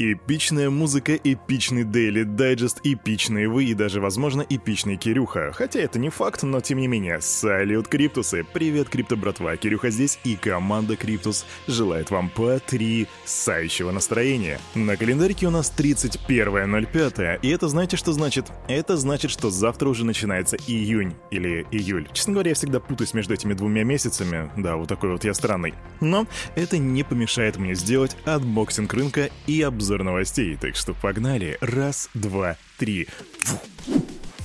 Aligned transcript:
Эпичная 0.00 0.70
музыка, 0.70 1.16
эпичный 1.16 1.82
Daily 1.82 2.22
Digest, 2.22 2.78
эпичные 2.84 3.48
вы 3.48 3.64
и 3.64 3.74
даже, 3.74 4.00
возможно, 4.00 4.46
эпичный 4.48 4.96
Кирюха. 4.96 5.50
Хотя 5.52 5.80
это 5.80 5.98
не 5.98 6.08
факт, 6.08 6.44
но 6.44 6.60
тем 6.60 6.78
не 6.78 6.86
менее. 6.86 7.20
Салют, 7.20 7.88
Криптусы! 7.88 8.46
Привет, 8.52 8.88
Крипто 8.88 9.16
братва! 9.16 9.56
Кирюха 9.56 9.90
здесь 9.90 10.20
и 10.22 10.36
команда 10.36 10.94
Криптус 10.94 11.44
желает 11.66 12.12
вам 12.12 12.30
потрясающего 12.30 13.90
настроения. 13.90 14.60
На 14.76 14.96
календарике 14.96 15.48
у 15.48 15.50
нас 15.50 15.72
31.05, 15.76 17.40
и 17.42 17.48
это 17.48 17.66
знаете, 17.66 17.96
что 17.96 18.12
значит? 18.12 18.52
Это 18.68 18.96
значит, 18.96 19.32
что 19.32 19.50
завтра 19.50 19.88
уже 19.88 20.04
начинается 20.04 20.56
июнь 20.68 21.14
или 21.32 21.66
июль. 21.72 22.06
Честно 22.12 22.34
говоря, 22.34 22.50
я 22.50 22.54
всегда 22.54 22.78
путаюсь 22.78 23.14
между 23.14 23.34
этими 23.34 23.52
двумя 23.52 23.82
месяцами. 23.82 24.48
Да, 24.56 24.76
вот 24.76 24.88
такой 24.88 25.10
вот 25.10 25.24
я 25.24 25.34
странный. 25.34 25.74
Но 26.00 26.28
это 26.54 26.78
не 26.78 27.02
помешает 27.02 27.56
мне 27.56 27.74
сделать 27.74 28.16
unboxing 28.24 28.94
рынка 28.94 29.28
и 29.48 29.60
обзор 29.60 29.87
обзор 29.88 30.04
новостей, 30.04 30.58
так 30.60 30.76
что 30.76 30.92
погнали. 30.92 31.56
Раз, 31.62 32.10
два, 32.12 32.56
три. 32.76 33.08
Фу. 33.38 33.58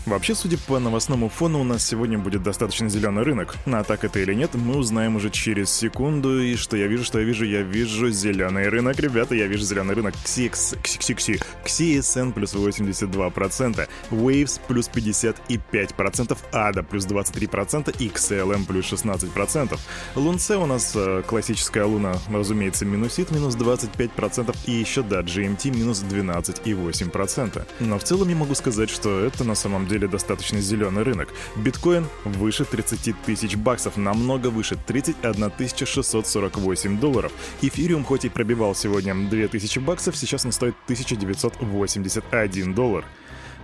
Вообще, 0.06 0.36
судя 0.36 0.58
по 0.58 0.80
новостному 0.80 1.30
фону, 1.30 1.62
у 1.62 1.64
нас 1.64 1.86
сегодня 1.86 2.20
будет 2.20 2.44
достаточно 2.44 2.90
зеленый 2.90 3.24
рынок. 3.24 3.56
А 3.66 3.84
так 3.84 4.04
это 4.04 4.20
или 4.20 4.34
нет, 4.34 4.54
мы 4.54 4.76
узнаем 4.76 5.16
уже 5.16 5.30
через 5.30 5.72
секунду. 5.72 6.42
И 6.42 6.58
что 6.58 6.76
я 6.76 6.88
вижу, 6.88 7.06
что 7.06 7.20
я 7.20 7.26
вижу, 7.26 7.46
я 7.46 7.62
вижу 7.62 8.10
зеленый 8.10 8.68
рынок. 8.68 9.00
Ребята, 9.00 9.34
я 9.34 9.48
вижу 9.48 9.64
зеленый 9.64 9.96
рынок. 9.96 10.14
XCX, 10.16 10.78
XCX, 10.84 11.46
XCSN 11.64 12.34
плюс 12.34 12.54
82%, 12.54 13.88
Waves 14.12 14.60
плюс 14.68 14.90
55%, 14.94 16.38
ADA 16.52 16.84
плюс 16.84 17.06
23% 17.06 17.96
и 18.00 18.10
XLM 18.10 18.66
плюс 18.66 18.92
16%. 18.92 19.80
Лунце 20.16 20.58
у 20.58 20.66
нас 20.66 20.92
э, 20.96 21.24
классическая 21.26 21.86
луна, 21.86 22.16
разумеется, 22.30 22.86
минусит 22.86 23.32
минус 23.32 23.56
25% 23.56 24.56
и 24.66 24.72
еще, 24.72 25.02
да, 25.02 25.22
GMT 25.22 25.72
минус 25.72 26.04
12,8%. 26.04 27.66
Но 27.80 28.00
в 28.00 28.04
целом 28.04 28.28
я 28.28 28.36
могу 28.36 28.54
сказать, 28.54 28.90
что 28.90 29.22
это 29.22 29.46
на 29.46 29.56
самом 29.56 29.88
деле 29.88 29.93
деле 29.94 30.08
достаточно 30.08 30.60
зеленый 30.60 31.04
рынок. 31.04 31.30
Биткоин 31.56 32.08
выше 32.26 32.66
30 32.66 33.16
тысяч 33.26 33.56
баксов, 33.56 33.98
намного 33.98 34.48
выше 34.48 34.78
31 34.86 35.52
648 35.86 37.00
долларов. 37.00 37.32
Эфириум 37.62 38.04
хоть 38.04 38.26
и 38.26 38.30
пробивал 38.30 38.76
сегодня 38.76 39.14
2000 39.16 39.80
баксов, 39.80 40.18
сейчас 40.18 40.46
он 40.46 40.52
стоит 40.52 40.76
1981 40.86 42.74
доллар. 42.74 43.06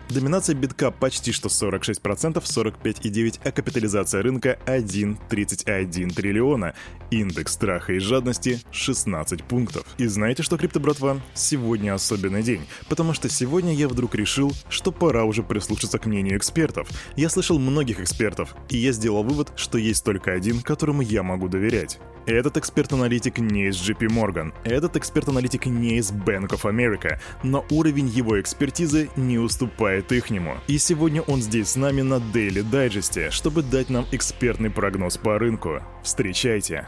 Доминация 0.09 0.55
битка 0.55 0.89
почти 0.89 1.31
что 1.31 1.49
46%, 1.49 2.41
45,9%, 2.41 3.39
а 3.43 3.51
капитализация 3.51 4.23
рынка 4.23 4.57
1,31 4.65 6.11
триллиона. 6.15 6.73
Индекс 7.11 7.53
страха 7.53 7.93
и 7.93 7.99
жадности 7.99 8.59
16 8.71 9.43
пунктов. 9.43 9.85
И 9.99 10.07
знаете 10.07 10.41
что, 10.41 10.57
крипто 10.57 10.79
братва? 10.79 11.21
Сегодня 11.35 11.93
особенный 11.93 12.41
день, 12.41 12.61
потому 12.87 13.13
что 13.13 13.29
сегодня 13.29 13.75
я 13.75 13.87
вдруг 13.87 14.15
решил, 14.15 14.51
что 14.67 14.91
пора 14.91 15.25
уже 15.25 15.43
прислушаться 15.43 15.99
к 15.99 16.07
мнению 16.07 16.37
экспертов. 16.37 16.87
Я 17.15 17.29
слышал 17.29 17.59
многих 17.59 17.99
экспертов, 17.99 18.55
и 18.69 18.77
я 18.77 18.93
сделал 18.93 19.23
вывод, 19.23 19.51
что 19.57 19.77
есть 19.77 20.03
только 20.03 20.31
один, 20.31 20.61
которому 20.61 21.03
я 21.03 21.21
могу 21.21 21.49
доверять. 21.49 21.99
Этот 22.29 22.57
эксперт-аналитик 22.57 23.39
не 23.39 23.69
из 23.69 23.75
JP 23.77 24.07
Morgan, 24.09 24.53
этот 24.63 24.95
эксперт-аналитик 24.95 25.65
не 25.65 25.97
из 25.97 26.11
Bank 26.11 26.49
of 26.49 26.61
America, 26.61 27.19
но 27.41 27.65
уровень 27.71 28.07
его 28.07 28.39
экспертизы 28.39 29.09
не 29.15 29.39
уступает 29.39 30.11
ихнему. 30.11 30.59
И 30.67 30.77
сегодня 30.77 31.23
он 31.23 31.41
здесь 31.41 31.69
с 31.69 31.75
нами 31.75 32.03
на 32.03 32.19
Daily 32.19 32.63
Digest, 32.63 33.31
чтобы 33.31 33.63
дать 33.63 33.89
нам 33.89 34.05
экспертный 34.11 34.69
прогноз 34.69 35.17
по 35.17 35.39
рынку. 35.39 35.81
Встречайте! 36.03 36.87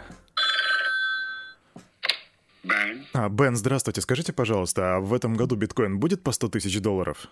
Бен. 2.63 3.07
А, 3.13 3.27
Бен, 3.27 3.55
здравствуйте. 3.55 4.01
Скажите, 4.01 4.33
пожалуйста, 4.33 4.97
а 4.97 4.99
в 4.99 5.11
этом 5.11 5.33
году 5.33 5.55
биткоин 5.55 5.97
будет 5.99 6.21
по 6.21 6.33
100 6.33 6.49
тысяч 6.49 6.79
долларов? 6.79 7.25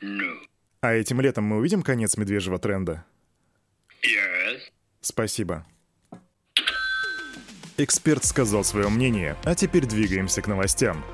No. 0.00 0.32
А 0.80 0.92
этим 0.92 1.20
летом 1.20 1.42
мы 1.42 1.56
увидим 1.56 1.82
конец 1.82 2.16
медвежьего 2.16 2.60
тренда? 2.60 3.04
Yes. 4.04 4.60
Спасибо. 5.00 5.66
Эксперт 7.78 8.24
сказал 8.24 8.64
свое 8.64 8.88
мнение, 8.88 9.36
а 9.44 9.54
теперь 9.54 9.84
двигаемся 9.84 10.40
к 10.40 10.46
новостям. 10.46 11.04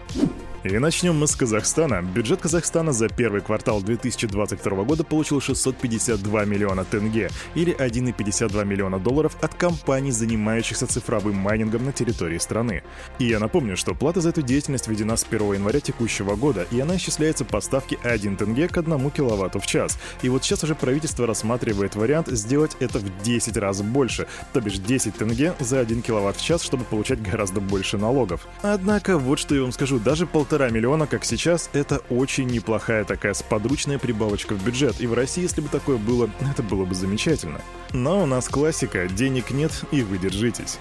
И 0.64 0.78
начнем 0.78 1.18
мы 1.18 1.26
с 1.26 1.34
Казахстана. 1.34 2.02
Бюджет 2.02 2.40
Казахстана 2.40 2.92
за 2.92 3.08
первый 3.08 3.40
квартал 3.40 3.82
2022 3.82 4.84
года 4.84 5.02
получил 5.02 5.40
652 5.40 6.44
миллиона 6.44 6.84
тенге, 6.84 7.30
или 7.56 7.74
1,52 7.74 8.64
миллиона 8.64 9.00
долларов 9.00 9.36
от 9.42 9.54
компаний, 9.54 10.12
занимающихся 10.12 10.86
цифровым 10.86 11.34
майнингом 11.34 11.84
на 11.84 11.92
территории 11.92 12.38
страны. 12.38 12.84
И 13.18 13.24
я 13.24 13.40
напомню, 13.40 13.76
что 13.76 13.96
плата 13.96 14.20
за 14.20 14.28
эту 14.28 14.42
деятельность 14.42 14.86
введена 14.86 15.16
с 15.16 15.26
1 15.28 15.54
января 15.54 15.80
текущего 15.80 16.36
года, 16.36 16.64
и 16.70 16.78
она 16.78 16.96
исчисляется 16.96 17.44
по 17.44 17.60
ставке 17.60 17.98
1 18.04 18.36
тенге 18.36 18.68
к 18.68 18.78
1 18.78 19.10
киловатту 19.10 19.58
в 19.58 19.66
час. 19.66 19.98
И 20.22 20.28
вот 20.28 20.44
сейчас 20.44 20.62
уже 20.62 20.76
правительство 20.76 21.26
рассматривает 21.26 21.96
вариант 21.96 22.28
сделать 22.28 22.76
это 22.78 23.00
в 23.00 23.22
10 23.22 23.56
раз 23.56 23.82
больше, 23.82 24.28
то 24.52 24.60
бишь 24.60 24.78
10 24.78 25.16
тенге 25.16 25.54
за 25.58 25.80
1 25.80 26.02
киловатт 26.02 26.36
в 26.36 26.44
час, 26.44 26.62
чтобы 26.62 26.84
получать 26.84 27.20
гораздо 27.20 27.60
больше 27.60 27.98
налогов. 27.98 28.46
Однако, 28.62 29.18
вот 29.18 29.40
что 29.40 29.56
я 29.56 29.62
вам 29.62 29.72
скажу, 29.72 29.98
даже 29.98 30.24
полтора 30.24 30.51
полтора 30.52 30.68
миллиона, 30.68 31.06
как 31.06 31.24
сейчас, 31.24 31.70
это 31.72 32.02
очень 32.10 32.46
неплохая 32.46 33.04
такая 33.04 33.32
сподручная 33.32 33.98
прибавочка 33.98 34.52
в 34.52 34.62
бюджет. 34.62 35.00
И 35.00 35.06
в 35.06 35.14
России, 35.14 35.40
если 35.40 35.62
бы 35.62 35.68
такое 35.68 35.96
было, 35.96 36.28
это 36.52 36.62
было 36.62 36.84
бы 36.84 36.94
замечательно. 36.94 37.62
Но 37.94 38.22
у 38.22 38.26
нас 38.26 38.50
классика, 38.50 39.08
денег 39.08 39.50
нет 39.50 39.72
и 39.92 40.02
вы 40.02 40.18
держитесь. 40.18 40.78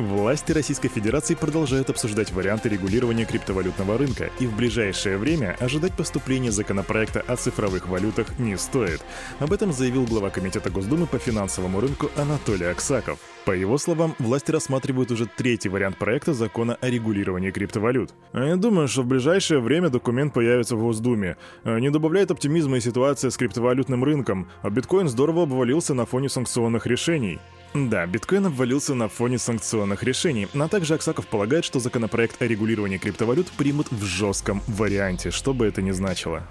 Власти 0.00 0.52
Российской 0.52 0.88
Федерации 0.88 1.34
продолжают 1.34 1.90
обсуждать 1.90 2.32
варианты 2.32 2.70
регулирования 2.70 3.26
криптовалютного 3.26 3.98
рынка, 3.98 4.30
и 4.40 4.46
в 4.46 4.56
ближайшее 4.56 5.18
время 5.18 5.58
ожидать 5.60 5.92
поступления 5.92 6.50
законопроекта 6.50 7.20
о 7.20 7.36
цифровых 7.36 7.86
валютах 7.86 8.38
не 8.38 8.56
стоит. 8.56 9.04
Об 9.40 9.52
этом 9.52 9.74
заявил 9.74 10.06
глава 10.06 10.30
Комитета 10.30 10.70
Госдумы 10.70 11.06
по 11.06 11.18
финансовому 11.18 11.80
рынку 11.80 12.10
Анатолий 12.16 12.64
Аксаков. 12.64 13.18
По 13.44 13.52
его 13.52 13.76
словам, 13.76 14.14
власти 14.18 14.50
рассматривают 14.50 15.10
уже 15.10 15.26
третий 15.26 15.68
вариант 15.68 15.98
проекта 15.98 16.32
закона 16.32 16.78
о 16.80 16.88
регулировании 16.88 17.50
криптовалют. 17.50 18.14
Я 18.32 18.56
думаю, 18.56 18.88
что 18.88 19.02
в 19.02 19.06
ближайшее 19.06 19.60
время 19.60 19.90
документ 19.90 20.32
появится 20.32 20.76
в 20.76 20.80
Госдуме. 20.80 21.36
Не 21.64 21.90
добавляет 21.90 22.30
оптимизма 22.30 22.78
и 22.78 22.80
ситуация 22.80 23.30
с 23.30 23.36
криптовалютным 23.36 24.02
рынком, 24.02 24.48
а 24.62 24.70
биткоин 24.70 25.10
здорово 25.10 25.42
обвалился 25.42 25.92
на 25.92 26.06
фоне 26.06 26.30
санкционных 26.30 26.86
решений. 26.86 27.38
Да, 27.72 28.04
биткоин 28.04 28.46
обвалился 28.46 28.94
на 28.94 29.08
фоне 29.08 29.38
санкционных 29.38 30.02
решений, 30.02 30.48
но 30.54 30.66
также 30.66 30.94
Аксаков 30.94 31.28
полагает, 31.28 31.64
что 31.64 31.78
законопроект 31.78 32.42
о 32.42 32.46
регулировании 32.46 32.98
криптовалют 32.98 33.48
примут 33.52 33.92
в 33.92 34.04
жестком 34.04 34.60
варианте, 34.66 35.30
что 35.30 35.54
бы 35.54 35.66
это 35.66 35.80
ни 35.80 35.92
значило. 35.92 36.42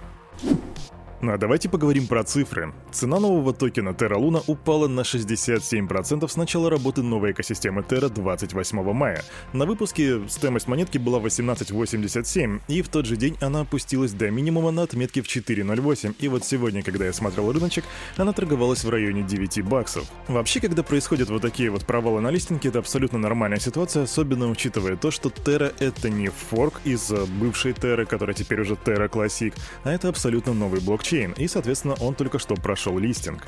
Ну 1.22 1.34
а 1.34 1.38
давайте 1.38 1.68
поговорим 1.68 2.08
про 2.08 2.24
цифры. 2.24 2.74
Цена 2.94 3.20
нового 3.20 3.54
токена 3.54 3.90
Terra 3.90 4.18
Luna 4.18 4.42
упала 4.48 4.88
на 4.88 5.02
67% 5.02 6.26
с 6.26 6.36
начала 6.38 6.70
работы 6.70 7.04
новой 7.04 7.34
экосистемы 7.34 7.82
Terra 7.82 8.08
28 8.08 8.94
мая. 8.94 9.22
На 9.52 9.66
выпуске 9.66 10.22
стоимость 10.30 10.70
монетки 10.70 10.98
была 10.98 11.20
18.87, 11.20 12.62
и 12.70 12.82
в 12.82 12.88
тот 12.88 13.06
же 13.06 13.18
день 13.18 13.36
она 13.42 13.62
опустилась 13.62 14.14
до 14.14 14.32
минимума 14.32 14.72
на 14.72 14.84
отметке 14.84 15.22
в 15.22 15.26
4.08, 15.26 16.16
и 16.20 16.30
вот 16.30 16.46
сегодня, 16.46 16.84
когда 16.84 17.06
я 17.06 17.12
смотрел 17.12 17.52
рыночек, 17.52 17.84
она 18.16 18.32
торговалась 18.32 18.86
в 18.86 18.90
районе 18.90 19.24
9 19.24 19.62
баксов. 19.64 20.06
Вообще, 20.30 20.62
когда 20.62 20.84
происходят 20.84 21.30
вот 21.30 21.42
такие 21.42 21.70
вот 21.70 21.86
провалы 21.86 22.22
на 22.22 22.32
листинге, 22.32 22.70
это 22.70 22.80
абсолютно 22.80 23.20
нормальная 23.20 23.60
ситуация, 23.60 24.04
особенно 24.04 24.50
учитывая 24.50 24.96
то, 24.96 25.12
что 25.12 25.28
Terra 25.28 25.74
это 25.80 26.10
не 26.10 26.30
форк 26.30 26.80
из 26.86 27.12
бывшей 27.42 27.74
Terra, 27.74 28.06
которая 28.06 28.34
теперь 28.34 28.62
уже 28.62 28.76
Terra 28.76 29.10
Classic, 29.10 29.54
а 29.84 29.92
это 29.92 30.08
абсолютно 30.08 30.54
новый 30.54 30.80
блокчейн 30.80 31.09
блокчейн, 31.10 31.34
и, 31.34 31.48
соответственно, 31.48 31.96
он 32.00 32.16
только 32.16 32.40
что 32.40 32.56
прошел 32.56 32.98
листинг. 32.98 33.48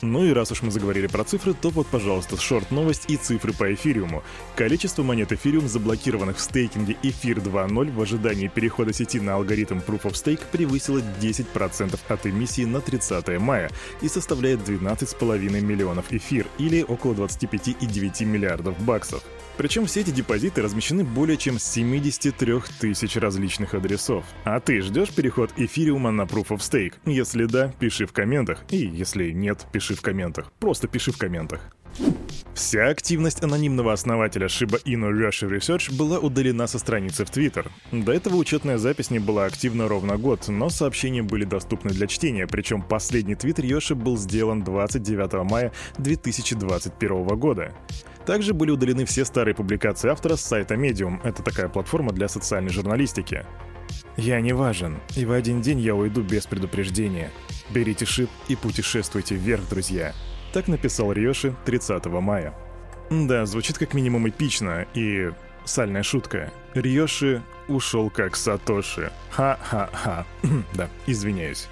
Ну 0.00 0.24
и 0.24 0.32
раз 0.32 0.50
уж 0.50 0.62
мы 0.62 0.72
заговорили 0.72 1.06
про 1.06 1.22
цифры, 1.22 1.54
то 1.54 1.70
вот, 1.70 1.86
пожалуйста, 1.86 2.36
шорт-новость 2.36 3.04
и 3.08 3.16
цифры 3.16 3.52
по 3.52 3.72
эфириуму. 3.72 4.24
Количество 4.56 5.04
монет 5.04 5.30
эфириум, 5.30 5.68
заблокированных 5.68 6.38
в 6.38 6.40
стейкинге 6.40 6.96
эфир 7.04 7.38
2.0 7.38 7.92
в 7.92 8.02
ожидании 8.02 8.48
перехода 8.48 8.92
сети 8.92 9.20
на 9.20 9.36
алгоритм 9.36 9.78
Proof 9.78 10.02
of 10.02 10.12
Stake 10.12 10.42
превысило 10.50 11.00
10% 11.20 12.00
от 12.08 12.26
эмиссии 12.26 12.64
на 12.64 12.80
30 12.80 13.38
мая 13.38 13.70
и 14.00 14.08
составляет 14.08 14.68
12,5 14.68 15.60
миллионов 15.60 16.12
эфир 16.12 16.48
или 16.58 16.82
около 16.82 17.14
25,9 17.14 18.24
миллиардов 18.24 18.76
баксов. 18.80 19.22
Причем 19.56 19.86
все 19.86 20.00
эти 20.00 20.10
депозиты 20.10 20.62
размещены 20.62 21.04
более 21.04 21.36
чем 21.36 21.58
с 21.58 21.64
73 21.64 22.54
тысяч 22.80 23.16
различных 23.16 23.74
адресов. 23.74 24.24
А 24.44 24.60
ты 24.60 24.80
ждешь 24.80 25.10
переход 25.10 25.50
эфириума 25.56 26.10
на 26.10 26.22
Proof 26.22 26.48
of 26.48 26.58
Stake? 26.58 26.94
Если 27.04 27.44
да, 27.44 27.72
пиши 27.78 28.06
в 28.06 28.12
комментах. 28.12 28.64
И 28.70 28.76
если 28.76 29.30
нет, 29.30 29.66
пиши 29.72 29.94
в 29.94 30.00
комментах. 30.00 30.52
Просто 30.58 30.88
пиши 30.88 31.12
в 31.12 31.18
комментах. 31.18 31.60
Вся 32.54 32.88
активность 32.88 33.42
анонимного 33.42 33.92
основателя 33.92 34.46
Shiba 34.46 34.82
Inu 34.84 35.10
Russia 35.10 35.48
Research 35.48 35.94
была 35.94 36.18
удалена 36.18 36.66
со 36.66 36.78
страницы 36.78 37.24
в 37.24 37.30
Twitter. 37.30 37.66
До 37.90 38.12
этого 38.12 38.36
учетная 38.36 38.78
запись 38.78 39.10
не 39.10 39.18
была 39.18 39.46
активна 39.46 39.88
ровно 39.88 40.16
год, 40.16 40.48
но 40.48 40.68
сообщения 40.68 41.22
были 41.22 41.44
доступны 41.44 41.90
для 41.90 42.06
чтения, 42.06 42.46
причем 42.46 42.82
последний 42.82 43.34
твит 43.34 43.58
Йоши 43.58 43.94
был 43.94 44.16
сделан 44.16 44.62
29 44.64 45.50
мая 45.50 45.72
2021 45.98 47.26
года. 47.38 47.74
Также 48.26 48.54
были 48.54 48.70
удалены 48.70 49.04
все 49.04 49.24
старые 49.24 49.54
публикации 49.54 50.10
автора 50.10 50.36
с 50.36 50.42
сайта 50.42 50.74
Medium. 50.74 51.20
Это 51.24 51.42
такая 51.42 51.68
платформа 51.68 52.12
для 52.12 52.28
социальной 52.28 52.70
журналистики. 52.70 53.44
Я 54.16 54.40
не 54.40 54.52
важен, 54.52 55.00
и 55.16 55.24
в 55.24 55.32
один 55.32 55.60
день 55.60 55.80
я 55.80 55.94
уйду 55.94 56.22
без 56.22 56.46
предупреждения. 56.46 57.30
Берите 57.70 58.04
шип 58.04 58.30
и 58.48 58.56
путешествуйте 58.56 59.34
вверх, 59.34 59.68
друзья. 59.68 60.14
Так 60.52 60.68
написал 60.68 61.12
Риоши 61.12 61.54
30 61.64 62.06
мая. 62.06 62.54
Да, 63.10 63.46
звучит 63.46 63.78
как 63.78 63.94
минимум 63.94 64.28
эпично, 64.28 64.86
и 64.94 65.30
сальная 65.64 66.02
шутка. 66.02 66.52
Риоши 66.74 67.42
ушел 67.68 68.10
как 68.10 68.36
Сатоши. 68.36 69.12
Ха-ха-ха. 69.30 70.26
да, 70.74 70.88
извиняюсь. 71.06 71.68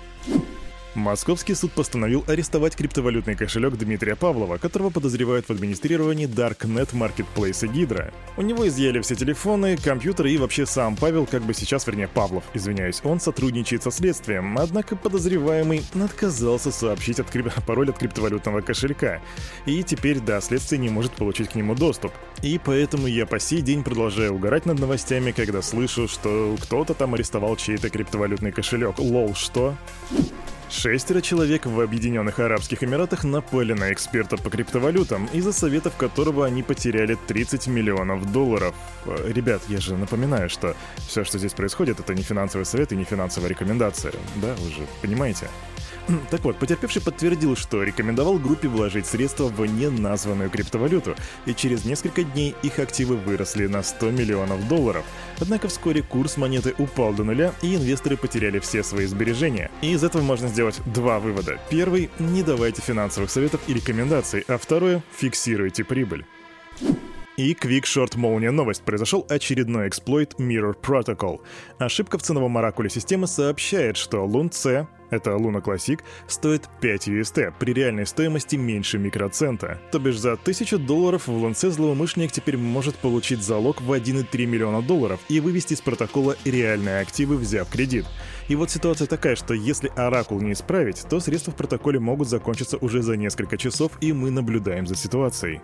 Московский 0.94 1.54
суд 1.54 1.70
постановил 1.70 2.24
арестовать 2.26 2.74
криптовалютный 2.74 3.36
кошелек 3.36 3.76
Дмитрия 3.76 4.16
Павлова, 4.16 4.58
которого 4.58 4.90
подозревают 4.90 5.46
в 5.46 5.50
администрировании 5.50 6.26
Darknet 6.26 6.92
Marketplace 6.92 7.66
Гидра. 7.68 8.12
У 8.36 8.42
него 8.42 8.66
изъяли 8.66 9.00
все 9.00 9.14
телефоны, 9.14 9.76
компьютеры 9.76 10.32
и 10.32 10.36
вообще 10.36 10.66
сам 10.66 10.96
Павел, 10.96 11.26
как 11.26 11.42
бы 11.42 11.54
сейчас, 11.54 11.86
вернее 11.86 12.08
Павлов, 12.08 12.42
извиняюсь, 12.54 13.00
он 13.04 13.20
сотрудничает 13.20 13.84
со 13.84 13.92
следствием, 13.92 14.58
однако 14.58 14.96
подозреваемый 14.96 15.84
отказался 15.94 16.72
сообщить 16.72 17.20
от 17.20 17.30
крип... 17.30 17.52
пароль 17.66 17.90
от 17.90 17.98
криптовалютного 17.98 18.60
кошелька. 18.60 19.20
И 19.66 19.84
теперь, 19.84 20.18
да, 20.18 20.40
следствие 20.40 20.80
не 20.80 20.88
может 20.88 21.12
получить 21.12 21.50
к 21.50 21.54
нему 21.54 21.76
доступ. 21.76 22.12
И 22.42 22.58
поэтому 22.62 23.06
я 23.06 23.26
по 23.26 23.38
сей 23.38 23.60
день 23.60 23.84
продолжаю 23.84 24.34
угорать 24.34 24.66
над 24.66 24.80
новостями, 24.80 25.30
когда 25.30 25.62
слышу, 25.62 26.08
что 26.08 26.56
кто-то 26.60 26.94
там 26.94 27.14
арестовал 27.14 27.54
чей-то 27.54 27.90
криптовалютный 27.90 28.50
кошелек. 28.50 28.98
Лол, 28.98 29.34
что? 29.36 29.76
Шестеро 30.70 31.20
человек 31.20 31.66
в 31.66 31.80
Объединенных 31.80 32.38
Арабских 32.38 32.84
Эмиратах 32.84 33.24
напали 33.24 33.72
на 33.72 33.92
эксперта 33.92 34.36
по 34.36 34.50
криптовалютам, 34.50 35.26
из-за 35.32 35.52
советов 35.52 35.96
которого 35.96 36.46
они 36.46 36.62
потеряли 36.62 37.18
30 37.26 37.66
миллионов 37.66 38.30
долларов. 38.30 38.72
Э, 39.04 39.32
ребят, 39.34 39.62
я 39.68 39.80
же 39.80 39.96
напоминаю, 39.96 40.48
что 40.48 40.76
все, 40.96 41.24
что 41.24 41.38
здесь 41.38 41.54
происходит, 41.54 41.98
это 41.98 42.14
не 42.14 42.22
финансовый 42.22 42.62
совет 42.62 42.92
и 42.92 42.96
не 42.96 43.02
финансовая 43.02 43.50
рекомендация. 43.50 44.12
Да, 44.36 44.54
вы 44.54 44.70
же 44.70 44.86
понимаете? 45.02 45.48
Так 46.30 46.44
вот, 46.44 46.58
потерпевший 46.58 47.02
подтвердил, 47.02 47.56
что 47.56 47.82
рекомендовал 47.82 48.38
группе 48.38 48.68
вложить 48.68 49.06
средства 49.06 49.44
в 49.44 49.64
неназванную 49.64 50.50
криптовалюту, 50.50 51.14
и 51.46 51.54
через 51.54 51.84
несколько 51.84 52.22
дней 52.22 52.54
их 52.62 52.78
активы 52.78 53.16
выросли 53.16 53.66
на 53.66 53.82
100 53.82 54.10
миллионов 54.10 54.66
долларов. 54.68 55.04
Однако 55.40 55.68
вскоре 55.68 56.02
курс 56.02 56.36
монеты 56.36 56.74
упал 56.78 57.12
до 57.12 57.24
нуля, 57.24 57.52
и 57.62 57.76
инвесторы 57.76 58.16
потеряли 58.16 58.58
все 58.58 58.82
свои 58.82 59.06
сбережения. 59.06 59.70
И 59.82 59.92
из 59.92 60.04
этого 60.04 60.22
можно 60.22 60.48
сделать 60.48 60.80
два 60.86 61.18
вывода. 61.18 61.58
Первый— 61.70 62.10
не 62.18 62.42
давайте 62.42 62.82
финансовых 62.82 63.30
советов 63.30 63.60
и 63.66 63.74
рекомендаций, 63.74 64.44
а 64.48 64.58
второе— 64.58 65.02
фиксируйте 65.16 65.84
прибыль. 65.84 66.24
И 67.36 67.54
Quick 67.54 67.84
Short 67.84 68.18
молния 68.18 68.50
новость. 68.50 68.82
Произошел 68.82 69.24
очередной 69.28 69.88
эксплойт 69.88 70.34
Mirror 70.38 70.74
Protocol. 70.78 71.40
Ошибка 71.78 72.18
в 72.18 72.22
ценовом 72.22 72.58
оракуле 72.58 72.90
системы 72.90 73.26
сообщает, 73.26 73.96
что 73.96 74.26
Лун-C, 74.26 74.86
это 75.10 75.30
Luna 75.30 75.62
Classic, 75.62 76.00
стоит 76.26 76.68
5 76.80 77.08
UST 77.08 77.52
при 77.58 77.72
реальной 77.72 78.06
стоимости 78.06 78.56
меньше 78.56 78.98
микроцента. 78.98 79.78
То 79.92 79.98
бишь 79.98 80.18
за 80.18 80.32
1000 80.32 80.78
долларов 80.78 81.26
в 81.26 81.32
Лунце 81.32 81.70
злоумышленник 81.70 82.32
теперь 82.32 82.56
может 82.56 82.96
получить 82.96 83.42
залог 83.42 83.80
в 83.80 83.92
1,3 83.92 84.46
миллиона 84.46 84.82
долларов 84.82 85.20
и 85.28 85.40
вывести 85.40 85.74
из 85.74 85.80
протокола 85.80 86.36
реальные 86.44 87.00
активы, 87.00 87.36
взяв 87.36 87.68
кредит. 87.68 88.06
И 88.50 88.56
вот 88.56 88.68
ситуация 88.68 89.06
такая, 89.06 89.36
что 89.36 89.54
если 89.54 89.92
Оракул 89.94 90.40
не 90.40 90.54
исправить, 90.54 91.06
то 91.08 91.20
средства 91.20 91.52
в 91.52 91.56
протоколе 91.56 92.00
могут 92.00 92.28
закончиться 92.28 92.78
уже 92.78 93.00
за 93.00 93.16
несколько 93.16 93.56
часов, 93.56 93.92
и 94.00 94.12
мы 94.12 94.32
наблюдаем 94.32 94.88
за 94.88 94.96
ситуацией. 94.96 95.60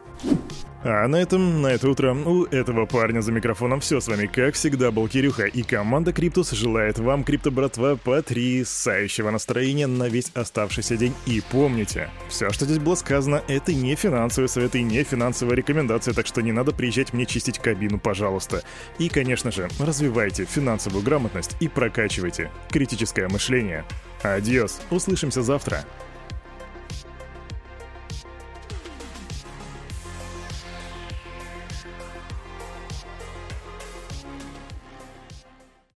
А 0.88 1.08
на 1.08 1.16
этом, 1.16 1.62
на 1.62 1.68
это 1.68 1.88
утро, 1.88 2.14
у 2.14 2.44
этого 2.44 2.86
парня 2.86 3.20
за 3.20 3.32
микрофоном 3.32 3.80
все. 3.80 3.98
С 3.98 4.06
вами, 4.06 4.26
как 4.26 4.54
всегда, 4.54 4.92
был 4.92 5.08
Кирюха, 5.08 5.46
и 5.46 5.64
команда 5.64 6.12
Криптус 6.12 6.52
желает 6.52 7.00
вам, 7.00 7.24
крипто-братва, 7.24 7.96
потрясающего 7.96 9.32
настроения 9.32 9.88
на 9.88 10.08
весь 10.08 10.30
оставшийся 10.34 10.96
день. 10.96 11.12
И 11.26 11.42
помните, 11.50 12.08
все, 12.28 12.50
что 12.50 12.66
здесь 12.66 12.78
было 12.78 12.94
сказано, 12.94 13.42
это 13.48 13.74
не 13.74 13.96
финансовые 13.96 14.48
советы 14.48 14.80
не 14.82 15.02
финансовая 15.02 15.56
рекомендация, 15.56 16.14
так 16.14 16.28
что 16.28 16.40
не 16.40 16.52
надо 16.52 16.70
приезжать 16.70 17.12
мне 17.12 17.26
чистить 17.26 17.58
кабину, 17.58 17.98
пожалуйста. 17.98 18.62
И, 19.00 19.08
конечно 19.08 19.50
же, 19.50 19.68
развивайте 19.80 20.44
финансовую 20.44 21.02
грамотность 21.02 21.56
и 21.58 21.66
прокачивайте 21.66 22.52
критическое 22.76 23.26
мышление. 23.28 23.86
Адьос, 24.22 24.82
услышимся 24.90 25.40
завтра. 25.40 25.86